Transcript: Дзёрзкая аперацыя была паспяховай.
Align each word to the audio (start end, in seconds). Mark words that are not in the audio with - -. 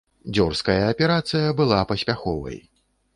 Дзёрзкая 0.35 0.77
аперацыя 0.93 1.51
была 1.59 1.79
паспяховай. 1.91 2.57